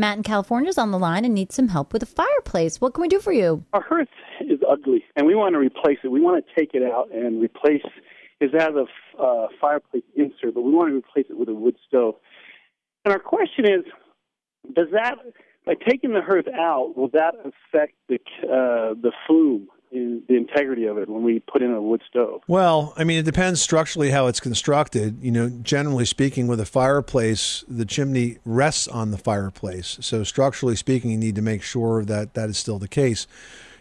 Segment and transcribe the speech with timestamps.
[0.00, 2.80] Matt in California is on the line and needs some help with a fireplace.
[2.80, 3.64] What can we do for you?
[3.74, 4.08] Our hearth
[4.40, 6.08] is ugly, and we want to replace it.
[6.08, 7.82] We want to take it out and replace.
[8.40, 11.76] It has a uh, fireplace insert, but we want to replace it with a wood
[11.86, 12.14] stove.
[13.04, 13.84] And our question is,
[14.74, 15.16] does that
[15.66, 19.68] by taking the hearth out, will that affect the uh, the flume
[20.30, 22.40] the integrity of it when we put in a wood stove?
[22.46, 25.18] Well, I mean, it depends structurally how it's constructed.
[25.20, 29.98] You know, generally speaking, with a fireplace, the chimney rests on the fireplace.
[30.00, 33.26] So, structurally speaking, you need to make sure that that is still the case.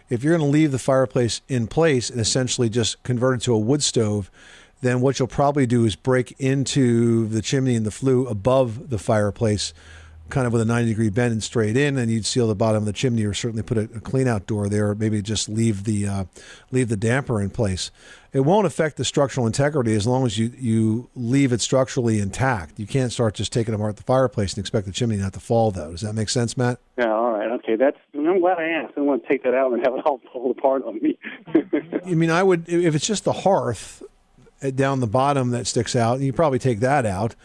[0.09, 3.53] If you're going to leave the fireplace in place and essentially just convert it to
[3.53, 4.31] a wood stove,
[4.81, 8.97] then what you'll probably do is break into the chimney and the flue above the
[8.97, 9.71] fireplace
[10.29, 12.83] kind of with a 90 degree bend and straight in, and you'd seal the bottom
[12.83, 15.49] of the chimney, or certainly put a, a clean out door there, or maybe just
[15.49, 16.25] leave the uh,
[16.71, 17.91] leave the damper in place.
[18.31, 22.79] It won't affect the structural integrity as long as you you leave it structurally intact.
[22.79, 25.71] You can't start just taking apart the fireplace and expect the chimney not to fall,
[25.71, 25.91] though.
[25.91, 26.79] Does that make sense, Matt?
[26.97, 27.11] Yeah.
[27.13, 27.51] All right.
[27.51, 27.75] Okay.
[27.75, 27.97] That's.
[28.13, 28.93] I'm glad I asked.
[28.93, 31.17] I don't want to take that out and have it all fall apart on me.
[32.05, 34.03] I mean, I would if it's just the hearth
[34.61, 36.19] uh, down the bottom that sticks out.
[36.19, 37.35] You probably take that out.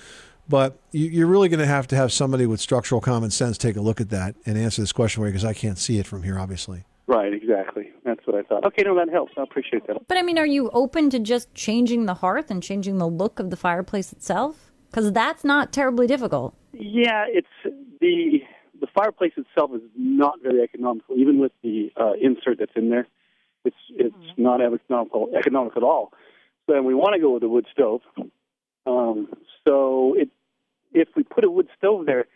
[0.48, 3.76] But you, are really going to have to have somebody with structural common sense take
[3.76, 6.06] a look at that and answer this question for you because I can't see it
[6.06, 6.84] from here, obviously.
[7.06, 7.90] Right, exactly.
[8.04, 8.64] That's what I thought.
[8.66, 9.32] Okay, no, that helps.
[9.36, 10.06] I appreciate that.
[10.08, 13.38] But I mean, are you open to just changing the hearth and changing the look
[13.38, 14.70] of the fireplace itself?
[14.90, 16.54] Because that's not terribly difficult.
[16.72, 17.48] Yeah, it's
[18.00, 18.40] the
[18.80, 23.06] the fireplace itself is not very economical, even with the uh, insert that's in there.
[23.64, 24.42] It's it's mm-hmm.
[24.42, 26.12] not economical economical at all.
[26.68, 28.00] So we want to go with a wood stove.
[28.86, 29.28] Um,
[29.66, 30.30] so it,
[30.94, 32.26] if we put a wood stove there,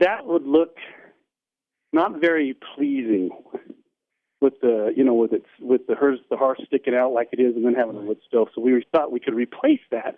[0.00, 0.76] that would look
[1.92, 3.30] not very pleasing
[4.40, 7.40] with the you know with its with the hearth the hearth sticking out like it
[7.40, 8.48] is and then having a wood stove.
[8.54, 10.16] So we thought we could replace that,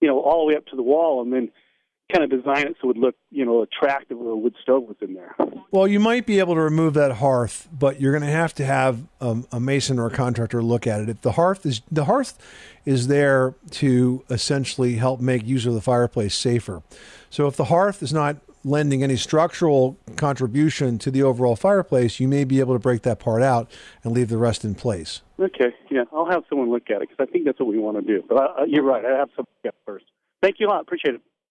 [0.00, 1.50] you know, all the way up to the wall and then
[2.10, 4.84] kind of design it so it would look, you know, attractive with a wood stove
[4.84, 5.34] was in there.
[5.70, 8.64] Well, you might be able to remove that hearth, but you're going to have to
[8.64, 11.08] have um, a mason or a contractor look at it.
[11.08, 12.38] If the hearth is the hearth
[12.84, 16.82] is there to essentially help make use of the fireplace safer.
[17.28, 22.28] So if the hearth is not lending any structural contribution to the overall fireplace, you
[22.28, 23.70] may be able to break that part out
[24.04, 25.22] and leave the rest in place.
[25.38, 27.96] Okay, yeah, I'll have someone look at it because I think that's what we want
[27.96, 28.22] to do.
[28.28, 30.04] But I, you're right, I have some look at first.
[30.42, 30.82] Thank you a lot.
[30.82, 31.20] Appreciate it.